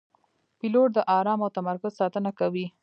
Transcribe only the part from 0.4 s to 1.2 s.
پیلوټ د